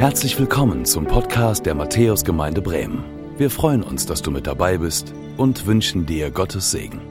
[0.00, 3.04] Herzlich willkommen zum Podcast der Matthäusgemeinde Bremen.
[3.36, 7.02] Wir freuen uns, dass du mit dabei bist und wünschen dir Gottes Segen.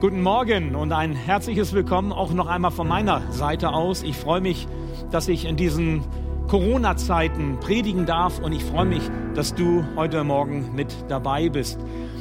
[0.00, 4.02] Guten Morgen und ein herzliches Willkommen auch noch einmal von meiner Seite aus.
[4.02, 4.66] Ich freue mich,
[5.10, 6.02] dass ich in diesen
[6.48, 9.02] Corona-Zeiten predigen darf und ich freue mich,
[9.34, 11.78] dass du heute Morgen mit dabei bist.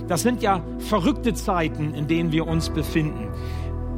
[0.09, 3.29] Das sind ja verrückte Zeiten, in denen wir uns befinden.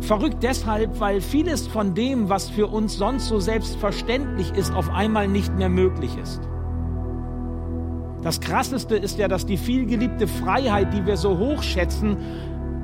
[0.02, 5.28] Verrückt deshalb, weil vieles von dem, was für uns sonst so selbstverständlich ist, auf einmal
[5.28, 6.42] nicht mehr möglich ist.
[8.24, 12.18] Das Krasseste ist ja, dass die vielgeliebte Freiheit, die wir so hoch schätzen,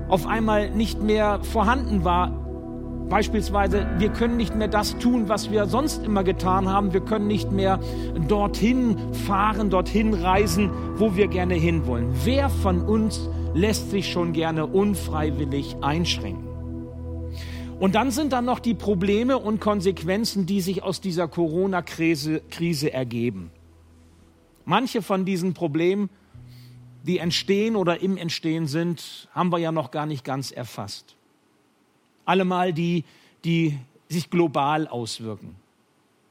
[0.08, 2.32] auf einmal nicht mehr vorhanden war.
[3.10, 6.94] Beispielsweise, wir können nicht mehr das tun, was wir sonst immer getan haben.
[6.94, 7.80] Wir können nicht mehr
[8.28, 12.10] dorthin fahren, dorthin reisen, wo wir gerne hinwollen.
[12.24, 16.47] Wer von uns lässt sich schon gerne unfreiwillig einschränken?
[17.80, 22.92] Und dann sind da noch die Probleme und Konsequenzen, die sich aus dieser Corona-Krise Krise
[22.92, 23.52] ergeben.
[24.66, 26.10] Manche von diesen Problemen,
[27.04, 31.16] die entstehen oder im Entstehen sind, haben wir ja noch gar nicht ganz erfasst.
[32.26, 33.06] Allemal die,
[33.46, 33.78] die
[34.10, 35.56] sich global auswirken.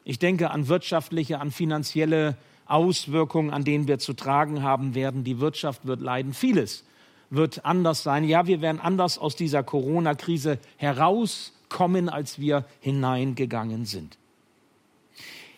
[0.03, 2.37] Ich denke an wirtschaftliche, an finanzielle
[2.67, 5.23] Auswirkungen, an denen wir zu tragen haben werden.
[5.23, 6.35] Die Wirtschaft wird leiden.
[6.35, 6.85] Vieles
[7.31, 8.25] wird anders sein.
[8.25, 14.19] Ja, wir werden anders aus dieser Corona-Krise herauskommen, als wir hineingegangen sind.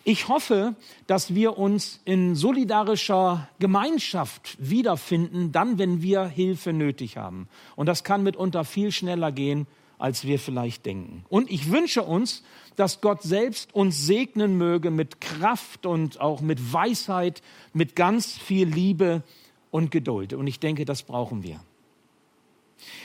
[0.03, 0.75] Ich hoffe,
[1.07, 7.47] dass wir uns in solidarischer Gemeinschaft wiederfinden, dann, wenn wir Hilfe nötig haben.
[7.75, 9.67] Und das kann mitunter viel schneller gehen,
[9.99, 11.25] als wir vielleicht denken.
[11.29, 12.43] Und ich wünsche uns,
[12.77, 18.67] dass Gott selbst uns segnen möge mit Kraft und auch mit Weisheit, mit ganz viel
[18.67, 19.21] Liebe
[19.71, 20.33] und Geduld.
[20.33, 21.59] Und ich denke, das brauchen wir.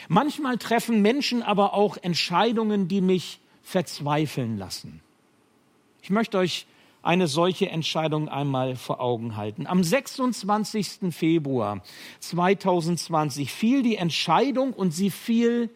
[0.09, 5.01] Manchmal treffen Menschen aber auch Entscheidungen, die mich verzweifeln lassen.
[6.03, 6.67] Ich möchte euch
[7.03, 9.67] eine solche Entscheidung einmal vor Augen halten.
[9.67, 11.13] Am 26.
[11.15, 11.83] Februar
[12.21, 15.71] 2020 fiel die Entscheidung und sie fiel,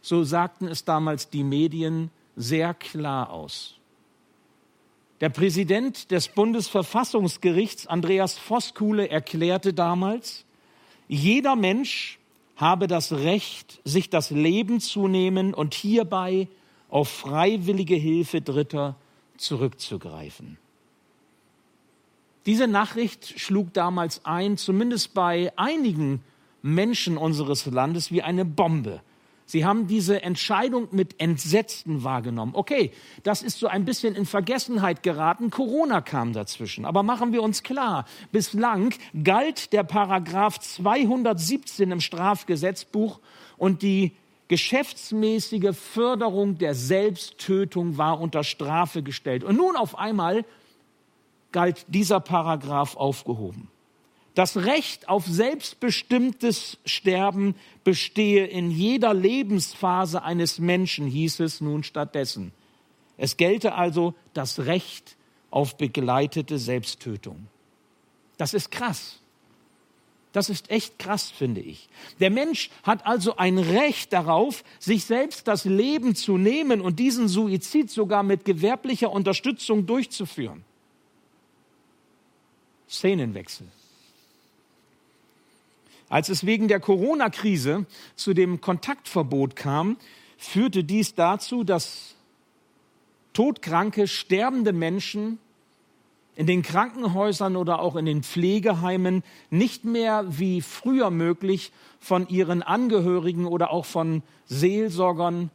[0.00, 3.79] so sagten es damals die Medien, sehr klar aus.
[5.20, 10.46] Der Präsident des Bundesverfassungsgerichts, Andreas Voskuhle, erklärte damals,
[11.08, 12.18] jeder Mensch
[12.56, 16.48] habe das Recht, sich das Leben zu nehmen und hierbei
[16.88, 18.96] auf freiwillige Hilfe Dritter
[19.36, 20.58] zurückzugreifen.
[22.46, 26.22] Diese Nachricht schlug damals ein, zumindest bei einigen
[26.62, 29.02] Menschen unseres Landes, wie eine Bombe.
[29.50, 32.52] Sie haben diese Entscheidung mit Entsetzen wahrgenommen.
[32.54, 32.92] Okay,
[33.24, 35.50] das ist so ein bisschen in Vergessenheit geraten.
[35.50, 36.84] Corona kam dazwischen.
[36.84, 38.94] Aber machen wir uns klar, bislang
[39.24, 43.18] galt der Paragraph 217 im Strafgesetzbuch
[43.56, 44.12] und die
[44.46, 49.42] geschäftsmäßige Förderung der Selbsttötung war unter Strafe gestellt.
[49.42, 50.44] Und nun auf einmal
[51.50, 53.68] galt dieser Paragraph aufgehoben.
[54.40, 62.50] Das Recht auf selbstbestimmtes Sterben bestehe in jeder Lebensphase eines Menschen, hieß es nun stattdessen.
[63.18, 65.18] Es gelte also das Recht
[65.50, 67.48] auf begleitete Selbsttötung.
[68.38, 69.18] Das ist krass.
[70.32, 71.90] Das ist echt krass, finde ich.
[72.18, 77.28] Der Mensch hat also ein Recht darauf, sich selbst das Leben zu nehmen und diesen
[77.28, 80.64] Suizid sogar mit gewerblicher Unterstützung durchzuführen.
[82.88, 83.66] Szenenwechsel.
[86.10, 89.96] Als es wegen der Corona-Krise zu dem Kontaktverbot kam,
[90.36, 92.16] führte dies dazu, dass
[93.32, 95.38] todkranke, sterbende Menschen
[96.34, 101.70] in den Krankenhäusern oder auch in den Pflegeheimen nicht mehr wie früher möglich
[102.00, 105.50] von ihren Angehörigen oder auch von Seelsorgern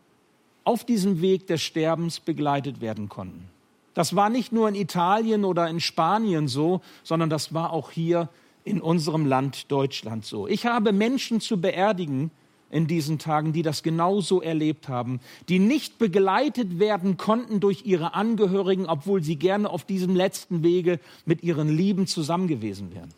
[0.64, 3.50] auf diesem Weg des Sterbens begleitet werden konnten.
[3.94, 8.30] Das war nicht nur in Italien oder in Spanien so, sondern das war auch hier
[8.66, 10.48] in unserem Land Deutschland so.
[10.48, 12.32] Ich habe Menschen zu beerdigen
[12.72, 18.16] in diesen Tagen, die das genauso erlebt haben, die nicht begleitet werden konnten durch ihre
[18.16, 23.14] Angehörigen, obwohl sie gerne auf diesem letzten Wege mit ihren Lieben zusammen gewesen wären.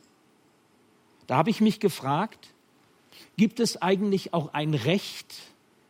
[1.28, 2.54] Da habe ich mich gefragt,
[3.38, 5.34] gibt es eigentlich auch ein Recht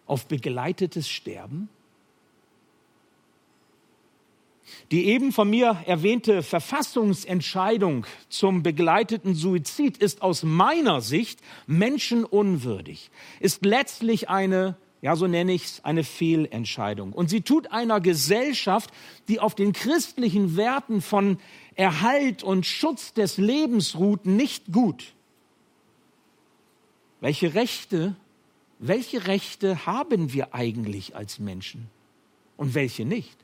[0.06, 1.68] auf begleitetes Sterben?
[4.92, 13.10] Die eben von mir erwähnte Verfassungsentscheidung zum begleiteten Suizid ist aus meiner Sicht menschenunwürdig,
[13.40, 17.14] ist letztlich eine, ja so nenne ich es, eine Fehlentscheidung.
[17.14, 18.92] Und sie tut einer Gesellschaft,
[19.28, 21.40] die auf den christlichen Werten von
[21.75, 25.14] Erhalt und Schutz des Lebens ruht, nicht gut.
[27.19, 28.16] Welche Rechte
[28.80, 31.90] welche Rechte haben wir eigentlich als Menschen
[32.58, 33.38] und welche nicht?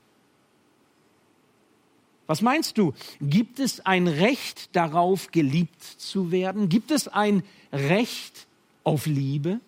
[2.26, 2.94] Was meinst du?
[3.20, 6.68] Gibt es ein Recht darauf, geliebt zu werden?
[6.68, 7.42] Gibt es ein
[7.72, 8.46] Recht
[8.82, 9.60] auf Liebe?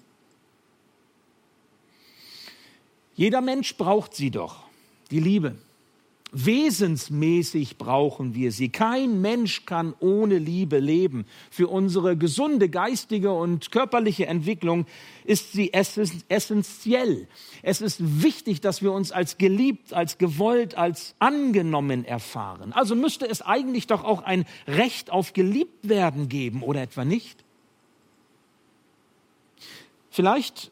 [3.15, 4.65] Jeder Mensch braucht sie doch,
[5.11, 5.57] die Liebe.
[6.45, 8.69] Wesensmäßig brauchen wir sie.
[8.69, 11.25] Kein Mensch kann ohne Liebe leben.
[11.51, 14.85] Für unsere gesunde geistige und körperliche Entwicklung
[15.25, 17.27] ist sie essentiell.
[17.63, 22.75] Es ist wichtig, dass wir uns als geliebt, als gewollt, als angenommen erfahren.
[22.75, 27.45] Also müsste es eigentlich doch auch ein Recht auf geliebt werden geben, oder etwa nicht?
[30.11, 30.71] Vielleicht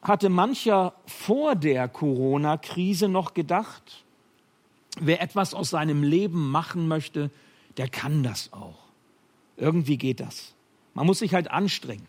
[0.00, 4.04] hatte mancher vor der Corona-Krise noch gedacht,
[5.00, 7.30] Wer etwas aus seinem Leben machen möchte,
[7.76, 8.78] der kann das auch.
[9.56, 10.54] Irgendwie geht das.
[10.94, 12.06] Man muss sich halt anstrengen.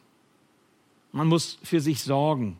[1.12, 2.58] Man muss für sich sorgen,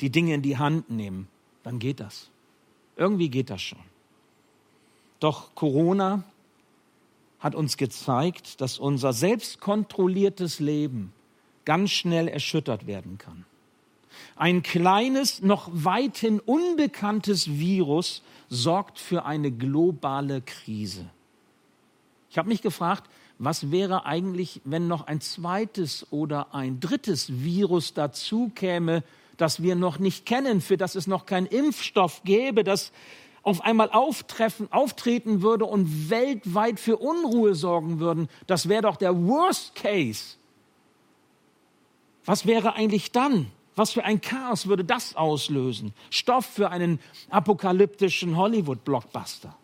[0.00, 1.28] die Dinge in die Hand nehmen.
[1.62, 2.30] Dann geht das.
[2.96, 3.78] Irgendwie geht das schon.
[5.20, 6.24] Doch Corona
[7.40, 11.12] hat uns gezeigt, dass unser selbstkontrolliertes Leben
[11.64, 13.44] ganz schnell erschüttert werden kann.
[14.36, 21.10] Ein kleines, noch weithin unbekanntes Virus sorgt für eine globale Krise.
[22.30, 27.94] Ich habe mich gefragt, was wäre eigentlich, wenn noch ein zweites oder ein drittes Virus
[27.94, 29.04] dazu käme,
[29.36, 32.92] das wir noch nicht kennen, für das es noch keinen Impfstoff gäbe, das
[33.42, 38.28] auf einmal auftreffen, auftreten würde und weltweit für Unruhe sorgen würden.
[38.46, 40.36] Das wäre doch der Worst Case.
[42.24, 43.52] Was wäre eigentlich dann?
[43.76, 45.92] Was für ein Chaos würde das auslösen?
[46.10, 46.98] Stoff für einen
[47.30, 49.54] apokalyptischen Hollywood-Blockbuster.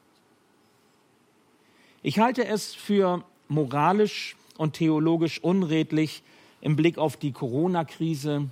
[2.03, 6.23] Ich halte es für moralisch und theologisch unredlich,
[6.61, 8.49] im Blick auf die Corona-Krise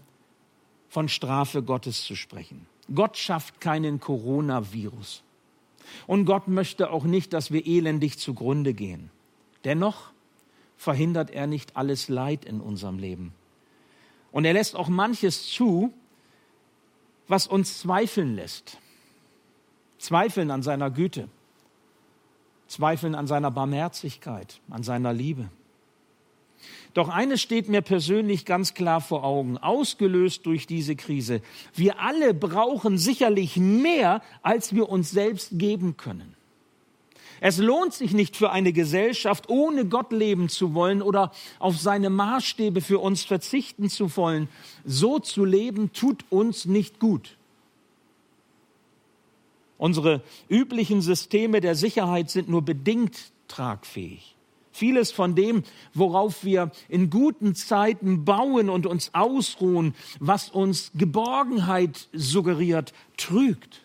[0.89, 2.67] von Strafe Gottes zu sprechen.
[2.93, 5.23] Gott schafft keinen Coronavirus.
[6.07, 9.11] Und Gott möchte auch nicht, dass wir elendig zugrunde gehen.
[9.65, 10.11] Dennoch
[10.77, 13.33] verhindert er nicht alles Leid in unserem Leben.
[14.33, 15.93] Und er lässt auch manches zu,
[17.29, 18.79] was uns zweifeln lässt.
[19.99, 21.29] Zweifeln an seiner Güte,
[22.67, 25.51] zweifeln an seiner Barmherzigkeit, an seiner Liebe.
[26.95, 31.41] Doch eines steht mir persönlich ganz klar vor Augen, ausgelöst durch diese Krise.
[31.75, 36.35] Wir alle brauchen sicherlich mehr, als wir uns selbst geben können.
[37.41, 42.11] Es lohnt sich nicht für eine Gesellschaft, ohne Gott leben zu wollen oder auf seine
[42.11, 44.49] Maßstäbe für uns verzichten zu wollen.
[44.85, 47.39] So zu leben tut uns nicht gut.
[49.79, 54.37] Unsere üblichen Systeme der Sicherheit sind nur bedingt tragfähig.
[54.73, 55.65] Vieles von dem,
[55.95, 63.81] worauf wir in guten Zeiten bauen und uns ausruhen, was uns Geborgenheit suggeriert, trügt.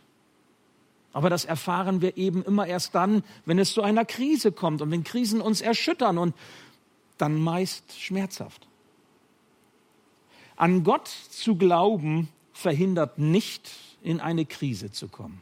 [1.15, 4.91] Aber das erfahren wir eben immer erst dann, wenn es zu einer Krise kommt und
[4.91, 6.35] wenn Krisen uns erschüttern und
[7.17, 8.67] dann meist schmerzhaft.
[10.57, 13.71] An Gott zu glauben verhindert nicht,
[14.03, 15.41] in eine Krise zu kommen.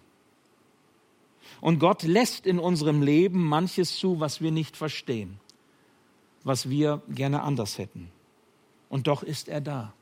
[1.60, 5.40] Und Gott lässt in unserem Leben manches zu, was wir nicht verstehen,
[6.44, 8.12] was wir gerne anders hätten.
[8.90, 9.96] Und doch ist er da.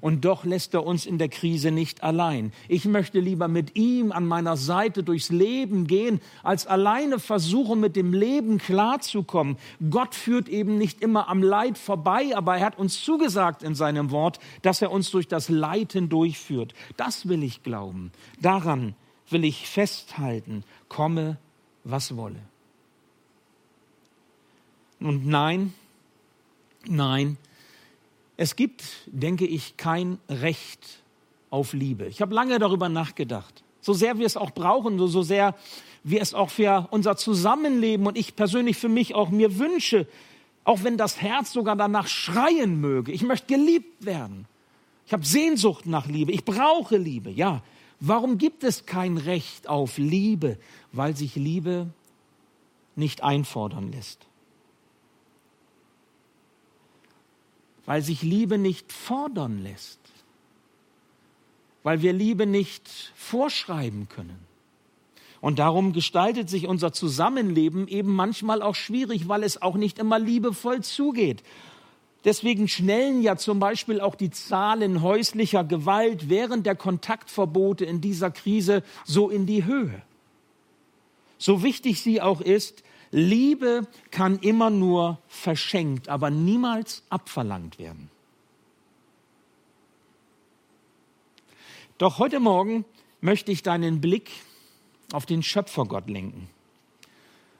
[0.00, 2.52] Und doch lässt er uns in der Krise nicht allein.
[2.68, 7.96] Ich möchte lieber mit ihm an meiner Seite durchs Leben gehen, als alleine versuchen, mit
[7.96, 9.56] dem Leben klarzukommen.
[9.90, 14.10] Gott führt eben nicht immer am Leid vorbei, aber er hat uns zugesagt in seinem
[14.10, 16.74] Wort, dass er uns durch das Leiden durchführt.
[16.96, 18.12] Das will ich glauben.
[18.40, 18.94] Daran
[19.30, 21.38] will ich festhalten, komme,
[21.84, 22.40] was wolle.
[25.00, 25.74] Und nein,
[26.86, 27.36] nein,
[28.36, 31.02] es gibt, denke ich, kein Recht
[31.50, 32.06] auf Liebe.
[32.06, 33.62] Ich habe lange darüber nachgedacht.
[33.80, 35.54] So sehr wir es auch brauchen, so sehr
[36.02, 40.06] wir es auch für unser Zusammenleben und ich persönlich für mich auch mir wünsche,
[40.64, 43.12] auch wenn das Herz sogar danach schreien möge.
[43.12, 44.46] Ich möchte geliebt werden.
[45.06, 46.32] Ich habe Sehnsucht nach Liebe.
[46.32, 47.30] Ich brauche Liebe.
[47.30, 47.62] Ja,
[48.00, 50.58] warum gibt es kein Recht auf Liebe?
[50.92, 51.86] Weil sich Liebe
[52.96, 54.25] nicht einfordern lässt.
[57.86, 60.00] Weil sich Liebe nicht fordern lässt,
[61.82, 64.38] weil wir Liebe nicht vorschreiben können.
[65.40, 70.18] Und darum gestaltet sich unser Zusammenleben eben manchmal auch schwierig, weil es auch nicht immer
[70.18, 71.42] liebevoll zugeht.
[72.24, 78.32] Deswegen schnellen ja zum Beispiel auch die Zahlen häuslicher Gewalt während der Kontaktverbote in dieser
[78.32, 80.02] Krise so in die Höhe.
[81.38, 88.10] So wichtig sie auch ist, Liebe kann immer nur verschenkt, aber niemals abverlangt werden.
[91.98, 92.84] Doch heute Morgen
[93.20, 94.30] möchte ich deinen Blick
[95.12, 96.48] auf den Schöpfergott lenken.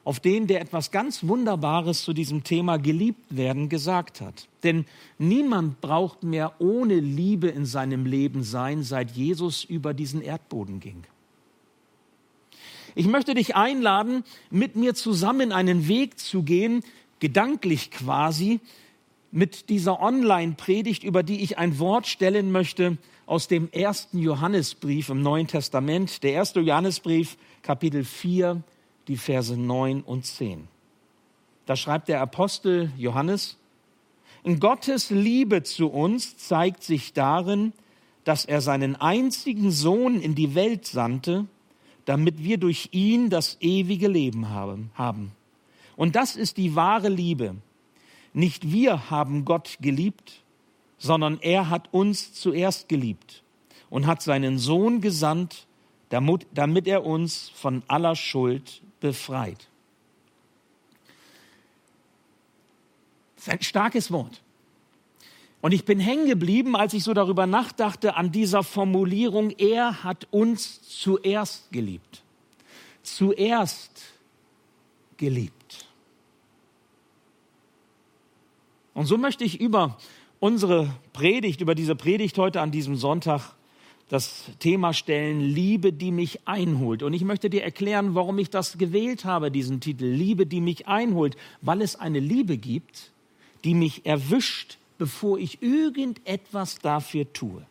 [0.04, 4.46] Auf den, der etwas ganz Wunderbares zu diesem Thema geliebt werden gesagt hat.
[4.62, 4.84] Denn
[5.18, 11.04] niemand braucht mehr ohne Liebe in seinem Leben sein, seit Jesus über diesen Erdboden ging.
[12.98, 16.82] Ich möchte dich einladen, mit mir zusammen einen Weg zu gehen,
[17.20, 18.58] gedanklich quasi,
[19.30, 25.20] mit dieser Online-Predigt, über die ich ein Wort stellen möchte aus dem ersten Johannesbrief im
[25.20, 26.22] Neuen Testament.
[26.22, 28.62] Der erste Johannesbrief, Kapitel 4,
[29.08, 30.66] die Verse 9 und 10.
[31.66, 33.58] Da schreibt der Apostel Johannes,
[34.42, 37.74] in Gottes Liebe zu uns zeigt sich darin,
[38.24, 41.44] dass er seinen einzigen Sohn in die Welt sandte,
[42.06, 45.32] damit wir durch ihn das ewige Leben haben.
[45.96, 47.56] Und das ist die wahre Liebe.
[48.32, 50.42] Nicht wir haben Gott geliebt,
[50.98, 53.42] sondern er hat uns zuerst geliebt
[53.90, 55.66] und hat seinen Sohn gesandt,
[56.08, 59.68] damit er uns von aller Schuld befreit.
[63.34, 64.42] Das ist ein starkes Wort.
[65.62, 70.28] Und ich bin hängen geblieben, als ich so darüber nachdachte, an dieser Formulierung, er hat
[70.30, 72.22] uns zuerst geliebt.
[73.02, 74.02] Zuerst
[75.16, 75.86] geliebt.
[78.94, 79.98] Und so möchte ich über
[80.40, 83.54] unsere Predigt, über diese Predigt heute an diesem Sonntag
[84.08, 87.02] das Thema stellen, Liebe, die mich einholt.
[87.02, 90.86] Und ich möchte dir erklären, warum ich das gewählt habe, diesen Titel, Liebe, die mich
[90.86, 93.10] einholt, weil es eine Liebe gibt,
[93.64, 97.66] die mich erwischt, bevor ich irgendetwas dafür tue.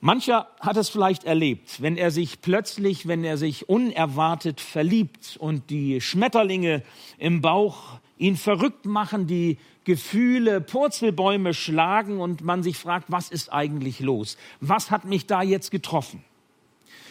[0.00, 5.70] Mancher hat es vielleicht erlebt, wenn er sich plötzlich, wenn er sich unerwartet verliebt und
[5.70, 6.82] die Schmetterlinge
[7.18, 13.52] im Bauch ihn verrückt machen, die Gefühle Purzelbäume schlagen und man sich fragt, was ist
[13.52, 14.36] eigentlich los?
[14.60, 16.22] Was hat mich da jetzt getroffen?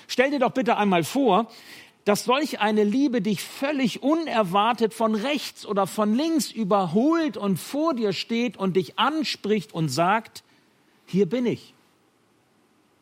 [0.08, 1.50] Stell dir doch bitte einmal vor,
[2.08, 7.94] dass solch eine Liebe dich völlig unerwartet von rechts oder von links überholt und vor
[7.94, 10.44] dir steht und dich anspricht und sagt,
[11.06, 11.74] hier bin ich.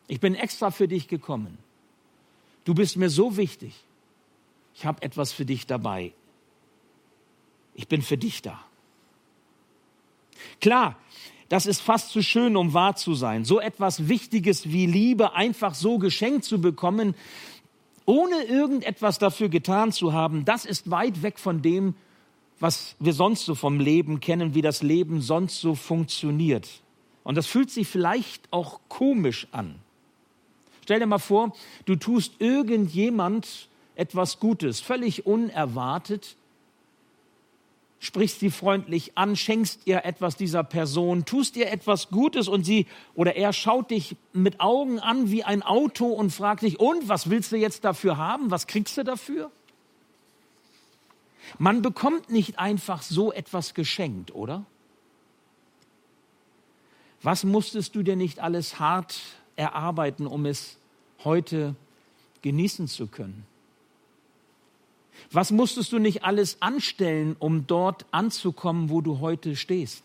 [0.08, 1.58] Ich bin extra für dich gekommen.
[2.64, 3.74] Du bist mir so wichtig.
[4.74, 6.14] Ich habe etwas für dich dabei
[7.76, 8.60] ich bin für dich da.
[10.62, 10.98] Klar,
[11.50, 13.46] das ist fast zu schön, um wahr zu sein.
[13.46, 17.16] So etwas Wichtiges wie Liebe einfach so geschenkt zu bekommen,
[18.06, 21.96] ohne irgendetwas dafür getan zu haben, das ist weit weg von dem,
[22.60, 26.70] was wir sonst so vom Leben kennen, wie das Leben sonst so funktioniert.
[27.24, 29.76] Und das fühlt sich vielleicht auch komisch an.
[30.84, 31.54] Stell dir mal vor,
[31.86, 36.38] du tust irgendjemand etwas Gutes, völlig unerwartet,
[38.06, 42.86] sprichst sie freundlich an, schenkst ihr etwas dieser Person, tust ihr etwas Gutes und sie
[43.16, 47.30] oder er schaut dich mit Augen an wie ein Auto und fragt dich, und was
[47.30, 48.52] willst du jetzt dafür haben?
[48.52, 49.52] Was kriegst du dafür?
[51.58, 54.66] Man bekommt nicht einfach so etwas geschenkt, oder?
[57.24, 59.20] Was musstest du dir nicht alles hart
[59.56, 60.78] erarbeiten, um es
[61.24, 61.76] heute
[62.44, 63.48] genießen zu können?
[65.32, 70.04] Was musstest du nicht alles anstellen, um dort anzukommen, wo du heute stehst?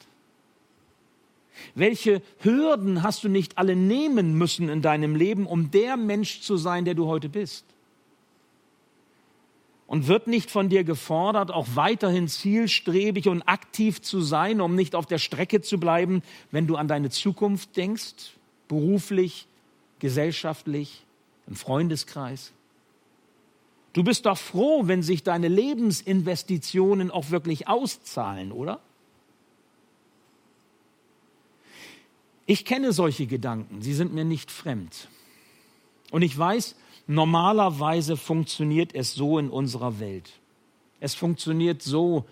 [1.75, 6.57] Welche Hürden hast du nicht alle nehmen müssen in deinem Leben, um der Mensch zu
[6.57, 7.65] sein, der du heute bist?
[9.87, 14.95] Und wird nicht von dir gefordert, auch weiterhin zielstrebig und aktiv zu sein, um nicht
[14.95, 18.37] auf der Strecke zu bleiben, wenn du an deine Zukunft denkst,
[18.69, 19.49] beruflich,
[19.99, 21.05] gesellschaftlich,
[21.49, 22.53] im Freundeskreis?
[23.93, 28.81] Du bist doch froh, wenn sich deine Lebensinvestitionen auch wirklich auszahlen, oder?
[32.47, 35.09] Ich kenne solche Gedanken, sie sind mir nicht fremd.
[36.11, 40.31] Und ich weiß, normalerweise funktioniert es so in unserer Welt.
[41.01, 42.25] Es funktioniert so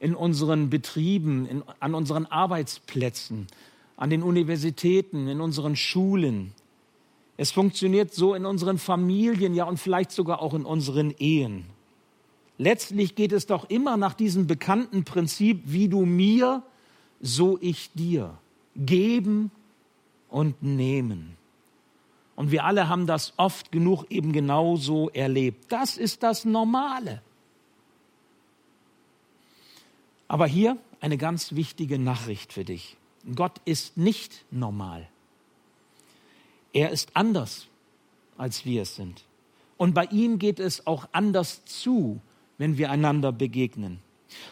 [0.00, 3.46] in unseren Betrieben, in, an unseren Arbeitsplätzen,
[3.96, 6.52] an den Universitäten, in unseren Schulen,
[7.40, 11.64] es funktioniert so in unseren Familien, ja und vielleicht sogar auch in unseren Ehen.
[12.58, 16.62] Letztlich geht es doch immer nach diesem bekannten Prinzip, wie du mir,
[17.18, 18.36] so ich dir.
[18.76, 19.50] Geben
[20.28, 21.38] und nehmen.
[22.36, 25.72] Und wir alle haben das oft genug eben genauso erlebt.
[25.72, 27.22] Das ist das Normale.
[30.28, 32.98] Aber hier eine ganz wichtige Nachricht für dich.
[33.34, 35.08] Gott ist nicht normal.
[36.72, 37.66] Er ist anders,
[38.36, 39.24] als wir es sind.
[39.76, 42.20] Und bei ihm geht es auch anders zu,
[42.58, 44.00] wenn wir einander begegnen.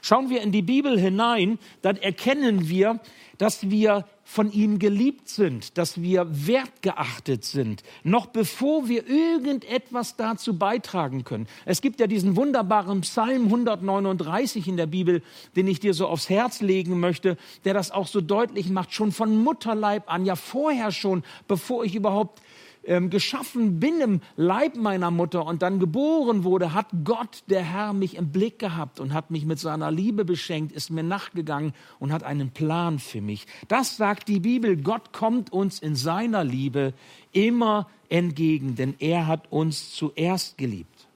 [0.02, 3.00] Schauen wir in die Bibel hinein, dann erkennen wir,
[3.38, 10.58] dass wir von ihm geliebt sind, dass wir wertgeachtet sind, noch bevor wir irgendetwas dazu
[10.58, 11.46] beitragen können.
[11.64, 15.22] Es gibt ja diesen wunderbaren Psalm 139 in der Bibel,
[15.56, 19.12] den ich dir so aufs Herz legen möchte, der das auch so deutlich macht, schon
[19.12, 22.42] von Mutterleib an, ja vorher schon, bevor ich überhaupt
[22.88, 27.92] ähm, geschaffen bin im Leib meiner Mutter und dann geboren wurde, hat Gott, der Herr,
[27.92, 32.12] mich im Blick gehabt und hat mich mit seiner Liebe beschenkt, ist mir nachgegangen und
[32.12, 33.46] hat einen Plan für mich.
[33.68, 34.76] Das sagt die Bibel.
[34.76, 36.94] Gott kommt uns in seiner Liebe
[37.32, 41.06] immer entgegen, denn er hat uns zuerst geliebt.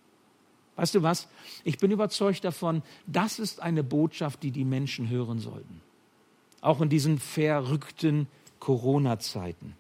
[0.77, 1.29] Weißt du was?
[1.65, 5.81] Ich bin überzeugt davon, das ist eine Botschaft, die die Menschen hören sollten.
[6.61, 8.27] Auch in diesen verrückten
[8.59, 9.75] Corona-Zeiten.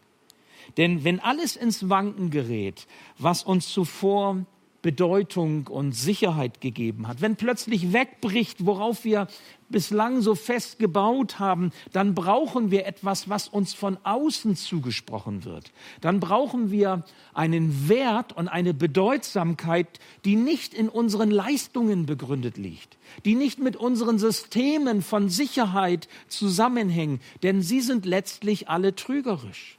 [0.77, 2.87] Denn wenn alles ins Wanken gerät,
[3.19, 4.45] was uns zuvor
[4.83, 9.29] Bedeutung und Sicherheit gegeben hat, wenn plötzlich wegbricht, worauf wir
[9.69, 15.73] bislang so fest gebaut haben, dann brauchen wir etwas, was uns von außen zugesprochen wird.
[16.01, 22.99] Dann brauchen wir einen Wert und eine Bedeutsamkeit, die nicht in unseren Leistungen begründet liegt,
[23.25, 29.79] die nicht mit unseren Systemen von Sicherheit zusammenhängen, denn sie sind letztlich alle trügerisch.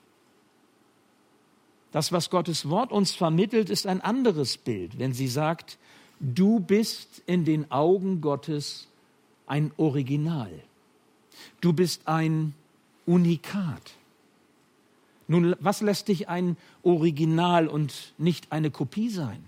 [1.93, 5.77] Das, was Gottes Wort uns vermittelt, ist ein anderes Bild, wenn sie sagt,
[6.19, 8.87] du bist in den Augen Gottes
[9.45, 10.51] ein Original.
[11.61, 12.55] Du bist ein
[13.05, 13.93] Unikat.
[15.27, 19.43] Nun, was lässt dich ein Original und nicht eine Kopie sein?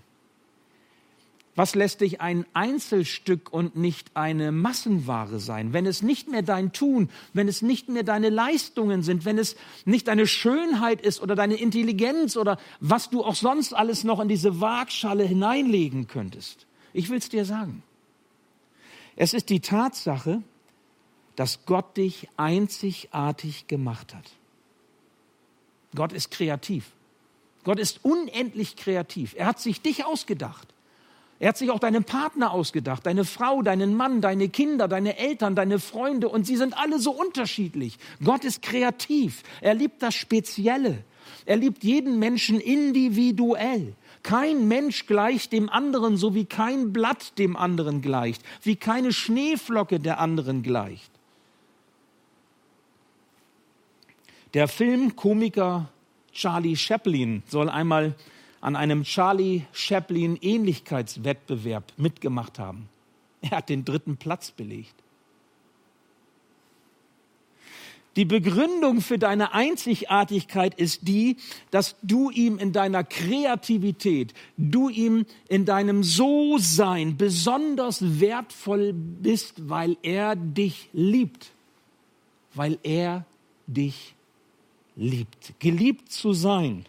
[1.56, 5.72] Was lässt dich ein Einzelstück und nicht eine Massenware sein?
[5.72, 9.56] Wenn es nicht mehr dein Tun, wenn es nicht mehr deine Leistungen sind, wenn es
[9.86, 14.28] nicht deine Schönheit ist oder deine Intelligenz oder was du auch sonst alles noch in
[14.28, 16.66] diese Waagschale hineinlegen könntest.
[16.92, 17.82] Ich will es dir sagen.
[19.16, 20.42] Es ist die Tatsache,
[21.36, 24.30] dass Gott dich einzigartig gemacht hat.
[25.94, 26.92] Gott ist kreativ.
[27.64, 29.34] Gott ist unendlich kreativ.
[29.38, 30.68] Er hat sich dich ausgedacht.
[31.38, 35.54] Er hat sich auch deinen Partner ausgedacht, deine Frau, deinen Mann, deine Kinder, deine Eltern,
[35.54, 37.98] deine Freunde und sie sind alle so unterschiedlich.
[38.24, 39.42] Gott ist kreativ.
[39.60, 41.04] Er liebt das Spezielle.
[41.44, 43.94] Er liebt jeden Menschen individuell.
[44.22, 50.00] Kein Mensch gleicht dem anderen, so wie kein Blatt dem anderen gleicht, wie keine Schneeflocke
[50.00, 51.10] der anderen gleicht.
[54.54, 55.90] Der Filmkomiker
[56.32, 58.14] Charlie Chaplin soll einmal
[58.66, 62.88] an einem Charlie Chaplin Ähnlichkeitswettbewerb mitgemacht haben.
[63.40, 64.92] Er hat den dritten Platz belegt.
[68.16, 71.36] Die Begründung für deine Einzigartigkeit ist die,
[71.70, 79.96] dass du ihm in deiner Kreativität, du ihm in deinem So-Sein besonders wertvoll bist, weil
[80.02, 81.52] er dich liebt.
[82.52, 83.26] Weil er
[83.68, 84.16] dich
[84.96, 85.54] liebt.
[85.60, 86.84] Geliebt zu sein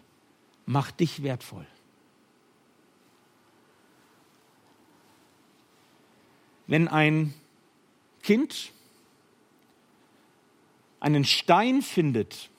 [0.68, 1.66] macht dich wertvoll.
[6.66, 7.32] Wenn ein
[8.22, 8.72] Kind
[11.00, 12.50] einen Stein findet,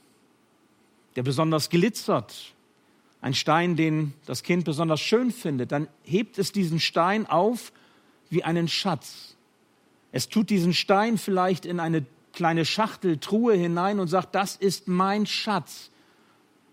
[1.16, 2.56] der besonders glitzert,
[3.22, 7.72] ein Stein, den das Kind besonders schön findet, dann hebt es diesen Stein auf
[8.32, 9.36] wie einen Schatz.
[10.12, 14.88] Es tut diesen Stein vielleicht in eine kleine Schachtel, Truhe hinein und sagt, das ist
[14.88, 15.92] mein Schatz.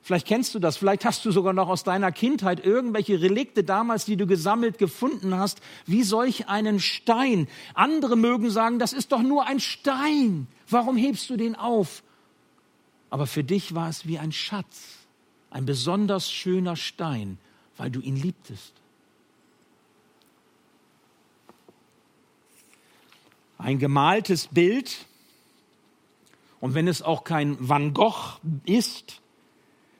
[0.06, 4.04] Vielleicht kennst du das, vielleicht hast du sogar noch aus deiner Kindheit irgendwelche Relikte damals,
[4.04, 7.48] die du gesammelt gefunden hast, wie solch einen Stein.
[7.74, 10.46] Andere mögen sagen, das ist doch nur ein Stein.
[10.70, 12.04] Warum hebst du den auf?
[13.10, 14.98] Aber für dich war es wie ein Schatz,
[15.50, 17.36] ein besonders schöner Stein,
[17.76, 18.74] weil du ihn liebtest.
[23.58, 25.04] Ein gemaltes Bild,
[26.60, 29.20] und wenn es auch kein Van Gogh ist,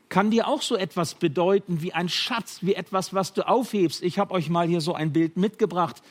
[0.08, 4.02] kann dir auch so etwas bedeuten wie ein Schatz, wie etwas, was du aufhebst.
[4.02, 6.02] Ich habe euch mal hier so ein Bild mitgebracht,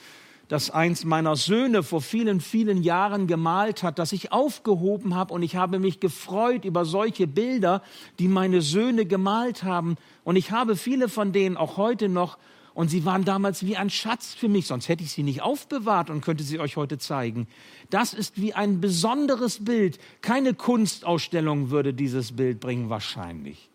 [0.48, 5.42] das eins meiner Söhne vor vielen, vielen Jahren gemalt hat, das ich aufgehoben habe und
[5.42, 7.82] ich habe mich gefreut über solche Bilder,
[8.20, 12.38] die meine Söhne gemalt haben und ich habe viele von denen auch heute noch
[12.76, 16.10] und sie waren damals wie ein Schatz für mich, sonst hätte ich sie nicht aufbewahrt
[16.10, 17.48] und könnte sie euch heute zeigen.
[17.90, 19.98] Das ist wie ein besonderes Bild.
[20.22, 23.70] Keine Kunstausstellung würde dieses Bild bringen, wahrscheinlich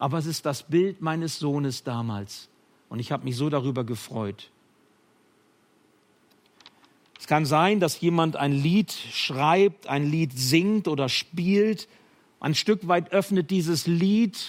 [0.00, 2.48] aber es ist das Bild meines Sohnes damals.
[2.88, 4.50] Und ich habe mich so darüber gefreut.
[7.18, 11.86] Es kann sein, dass jemand ein Lied schreibt, ein Lied singt oder spielt.
[12.40, 14.42] Ein Stück weit öffnet dieses Lied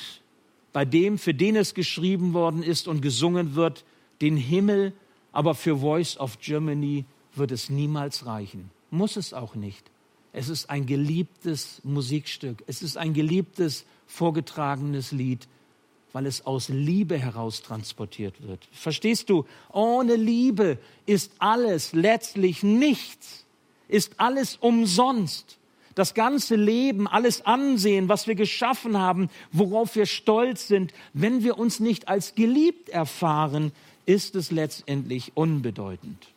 [0.71, 3.83] bei dem, für den es geschrieben worden ist und gesungen wird,
[4.21, 4.93] den Himmel,
[5.33, 7.03] aber für Voice of Germany
[7.35, 8.71] wird es niemals reichen.
[8.89, 9.91] Muss es auch nicht.
[10.31, 12.63] Es ist ein geliebtes Musikstück.
[12.67, 15.47] Es ist ein geliebtes, vorgetragenes Lied,
[16.13, 18.67] weil es aus Liebe heraus transportiert wird.
[18.71, 19.45] Verstehst du?
[19.71, 23.45] Ohne Liebe ist alles letztlich nichts,
[23.87, 25.57] ist alles umsonst.
[25.95, 31.57] Das ganze Leben, alles Ansehen, was wir geschaffen haben, worauf wir stolz sind, wenn wir
[31.57, 33.71] uns nicht als geliebt erfahren,
[34.05, 36.27] ist es letztendlich unbedeutend.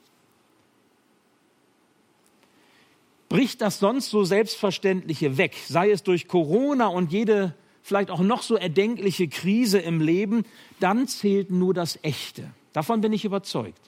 [3.29, 7.55] Bricht das sonst so Selbstverständliche weg, sei es durch Corona und jede
[7.85, 10.45] vielleicht auch noch so erdenkliche Krise im Leben,
[10.81, 12.51] dann zählt nur das Echte.
[12.73, 13.79] Davon bin ich überzeugt.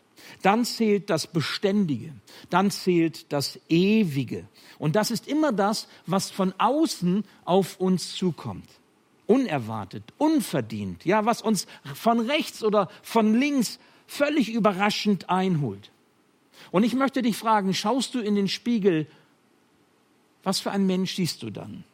[0.42, 2.12] Dann zählt das Beständige,
[2.50, 4.46] dann zählt das Ewige.
[4.78, 8.68] Und das ist immer das, was von außen auf uns zukommt.
[9.26, 15.90] Unerwartet, unverdient, ja, was uns von rechts oder von links völlig überraschend einholt.
[16.70, 19.06] Und ich möchte dich fragen, schaust du in den Spiegel,
[20.42, 21.84] was für ein Mensch siehst du dann?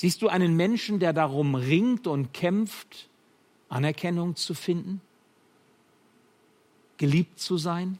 [0.00, 3.10] Siehst du einen Menschen, der darum ringt und kämpft,
[3.68, 5.02] Anerkennung zu finden?
[6.96, 7.98] Geliebt zu sein?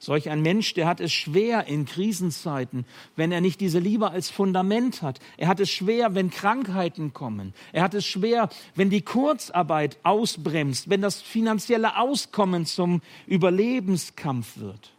[0.00, 4.28] Solch ein Mensch, der hat es schwer in Krisenzeiten, wenn er nicht diese Liebe als
[4.28, 5.20] Fundament hat.
[5.36, 7.54] Er hat es schwer, wenn Krankheiten kommen.
[7.70, 14.90] Er hat es schwer, wenn die Kurzarbeit ausbremst, wenn das finanzielle Auskommen zum Überlebenskampf wird.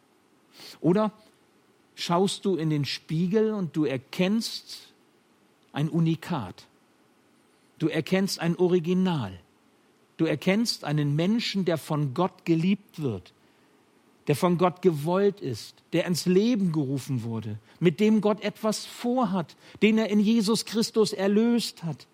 [0.80, 1.12] Oder
[2.00, 4.94] schaust du in den Spiegel und du erkennst
[5.72, 6.66] ein Unikat.
[7.78, 9.40] Du erkennst ein Original.
[10.18, 13.34] Du erkennst einen Menschen, der von Gott geliebt wird
[14.30, 19.56] der von Gott gewollt ist, der ins Leben gerufen wurde, mit dem Gott etwas vorhat,
[19.82, 22.06] den er in Jesus Christus erlöst hat,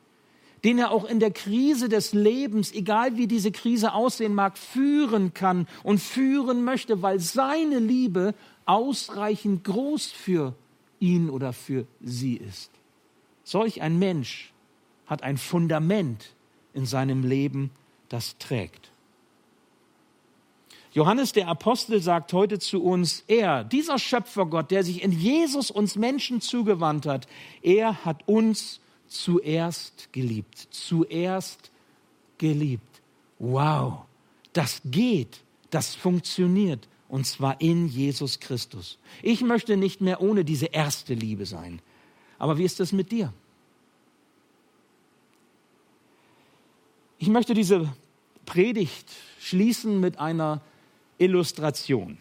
[0.65, 5.35] den er auch in der Krise des Lebens, egal wie diese Krise aussehen mag, führen
[5.35, 8.33] kann und führen möchte, weil seine Liebe
[8.65, 10.55] ausreichend groß für
[10.99, 12.71] ihn oder für sie ist.
[13.43, 14.51] Solch ein Mensch
[15.05, 16.33] hat ein Fundament
[16.73, 17.69] in seinem Leben,
[18.09, 18.89] das trägt.
[20.93, 25.95] Johannes der Apostel sagt heute zu uns, er, dieser Schöpfergott, der sich in Jesus uns
[25.95, 27.27] Menschen zugewandt hat,
[27.61, 31.71] er hat uns zuerst geliebt, zuerst
[32.37, 33.01] geliebt.
[33.39, 34.05] Wow,
[34.53, 38.97] das geht, das funktioniert und zwar in Jesus Christus.
[39.21, 41.81] Ich möchte nicht mehr ohne diese erste Liebe sein.
[42.37, 43.33] Aber wie ist das mit dir?
[47.17, 47.93] Ich möchte diese
[48.45, 50.61] Predigt schließen mit einer
[51.17, 52.17] Illustration.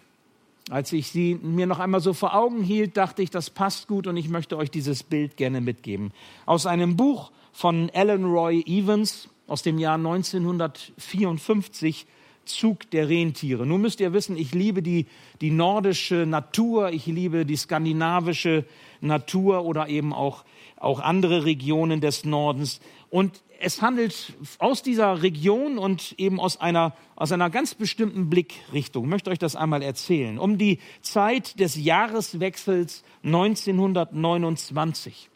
[0.70, 4.06] Als ich sie mir noch einmal so vor Augen hielt, dachte ich, das passt gut
[4.06, 6.10] und ich möchte euch dieses Bild gerne mitgeben.
[6.46, 12.06] Aus einem Buch von Alan Roy Evans aus dem Jahr 1954,
[12.46, 13.66] Zug der Rentiere.
[13.66, 15.06] Nun müsst ihr wissen, ich liebe die,
[15.40, 18.64] die nordische Natur, ich liebe die skandinavische
[19.00, 20.44] Natur oder eben auch,
[20.76, 22.80] auch andere Regionen des Nordens.
[23.10, 29.04] Und es handelt aus dieser Region und eben aus einer, aus einer ganz bestimmten Blickrichtung.
[29.04, 30.38] Ich möchte euch das einmal erzählen.
[30.38, 35.30] Um die Zeit des Jahreswechsels 1929.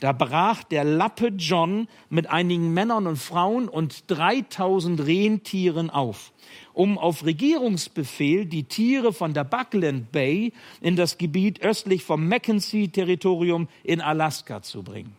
[0.00, 6.32] Da brach der Lappe John mit einigen Männern und Frauen und 3000 Rentieren auf,
[6.72, 13.68] um auf Regierungsbefehl die Tiere von der Buckland Bay in das Gebiet östlich vom Mackenzie-Territorium
[13.82, 15.16] in Alaska zu bringen.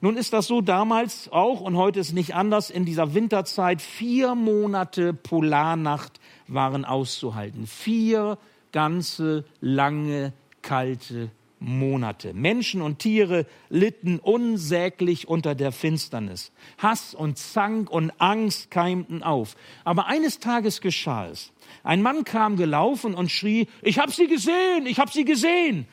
[0.00, 3.82] Nun ist das so damals auch und heute ist nicht anders in dieser Winterzeit.
[3.82, 7.66] Vier Monate Polarnacht waren auszuhalten.
[7.66, 8.38] Vier
[8.70, 10.32] ganze lange
[10.62, 11.30] kalte
[11.60, 12.32] Monate.
[12.34, 16.52] Menschen und Tiere litten unsäglich unter der Finsternis.
[16.78, 19.56] Hass und Zank und Angst keimten auf.
[19.84, 21.52] Aber eines Tages geschah es.
[21.82, 25.86] Ein Mann kam gelaufen und schrie, ich habe sie gesehen, ich habe sie gesehen.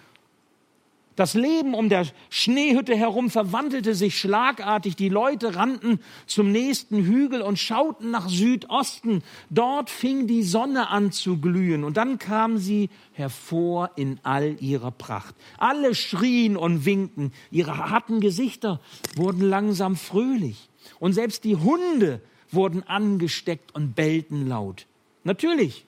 [1.16, 4.98] Das Leben um der Schneehütte herum verwandelte sich schlagartig.
[4.98, 9.24] Die Leute rannten zum nächsten Hügel und schauten nach Südosten.
[9.50, 14.92] Dort fing die Sonne an zu glühen und dann kam sie hervor in all ihrer
[14.92, 15.36] Pracht.
[15.58, 17.32] Alle schrien und winkten.
[17.50, 18.82] Ihre harten Gesichter
[19.16, 24.86] wurden langsam fröhlich und selbst die Hunde wurden angesteckt und bellten laut.
[25.24, 25.86] Natürlich,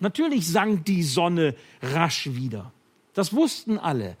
[0.00, 2.72] natürlich sank die Sonne rasch wieder.
[3.14, 4.16] Das wussten alle.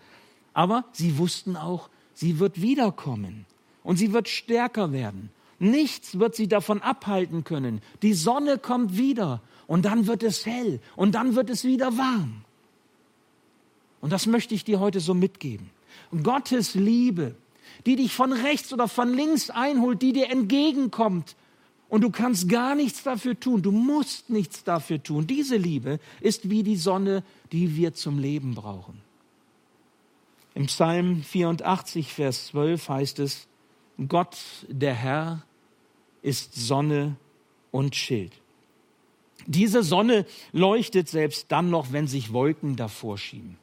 [0.52, 3.46] Aber sie wussten auch, sie wird wiederkommen
[3.82, 5.30] und sie wird stärker werden.
[5.58, 7.82] Nichts wird sie davon abhalten können.
[8.02, 12.44] Die Sonne kommt wieder und dann wird es hell und dann wird es wieder warm.
[14.00, 15.70] Und das möchte ich dir heute so mitgeben.
[16.22, 17.34] Gottes Liebe,
[17.86, 21.36] die dich von rechts oder von links einholt, die dir entgegenkommt
[21.90, 23.62] Und du kannst gar nichts dafür tun.
[23.62, 25.26] Du musst nichts dafür tun.
[25.26, 29.02] Diese Liebe ist wie die Sonne, die wir zum Leben brauchen.
[30.54, 33.48] Im Psalm 84, Vers 12 heißt es,
[34.08, 34.36] Gott,
[34.68, 35.42] der Herr,
[36.22, 37.16] ist Sonne
[37.70, 38.32] und Schild.
[39.46, 43.58] Diese Sonne leuchtet selbst dann noch, wenn sich Wolken davor schieben.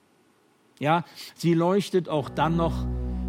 [0.79, 2.85] Ja, sie leuchtet auch dann noch,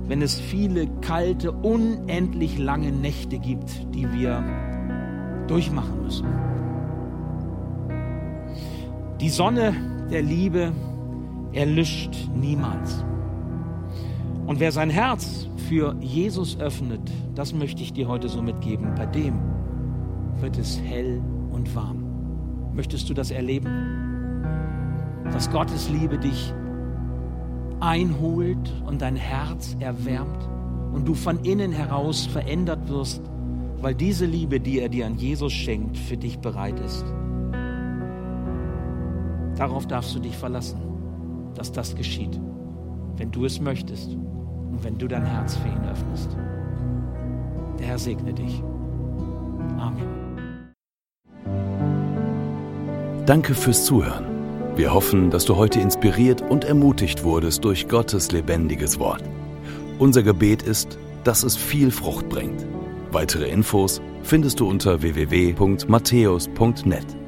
[0.06, 6.26] wenn es viele kalte, unendlich lange Nächte gibt, die wir durchmachen müssen.
[9.20, 10.72] Die Sonne der Liebe
[11.52, 13.04] erlischt niemals.
[14.48, 17.02] Und wer sein Herz für Jesus öffnet,
[17.34, 19.38] das möchte ich dir heute so mitgeben, bei dem
[20.40, 22.72] wird es hell und warm.
[22.72, 23.68] Möchtest du das erleben?
[25.30, 26.54] Dass Gottes Liebe dich
[27.80, 30.48] einholt und dein Herz erwärmt
[30.94, 33.20] und du von innen heraus verändert wirst,
[33.82, 37.04] weil diese Liebe, die er dir an Jesus schenkt, für dich bereit ist.
[39.58, 40.80] Darauf darfst du dich verlassen,
[41.54, 42.40] dass das geschieht,
[43.18, 44.16] wenn du es möchtest
[44.78, 46.36] und wenn du dein Herz für ihn öffnest.
[47.78, 48.62] Der Herr segne dich.
[49.78, 50.72] Amen.
[53.26, 54.24] Danke fürs Zuhören.
[54.76, 59.24] Wir hoffen, dass du heute inspiriert und ermutigt wurdest durch Gottes lebendiges Wort.
[59.98, 62.64] Unser Gebet ist, dass es viel Frucht bringt.
[63.10, 67.27] Weitere Infos findest du unter www.matthäus.net.